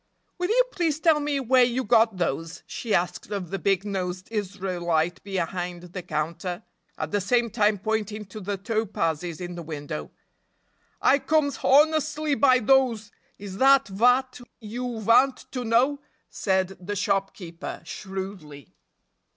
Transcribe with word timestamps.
"Will 0.39 0.49
you 0.49 0.63
please 0.71 0.99
tell 0.99 1.19
me 1.19 1.39
where 1.39 1.63
you 1.63 1.83
got 1.83 2.17
those?" 2.17 2.63
she 2.65 2.91
asked 2.95 3.29
of 3.29 3.51
the 3.51 3.59
big 3.59 3.85
nosed 3.85 4.29
Israelite 4.31 5.21
behind 5.21 5.83
the 5.93 6.01
counter, 6.01 6.63
at 6.97 7.11
the 7.11 7.21
same 7.21 7.51
time 7.51 7.77
pointing 7.77 8.25
to 8.25 8.39
the 8.39 8.57
topazes 8.57 9.39
in 9.39 9.53
the 9.53 9.61
window. 9.61 10.09
"I 11.03 11.19
comes 11.19 11.59
honestly 11.63 12.33
by 12.33 12.57
doze, 12.57 13.11
is 13.37 13.57
dat 13.57 13.89
vat 13.89 14.41
you 14.59 14.99
vant 15.01 15.45
to 15.51 15.63
know?" 15.63 16.01
said 16.31 16.77
the 16.79 16.95
shopkeeper, 16.95 17.81
shrewdly. 17.85 18.73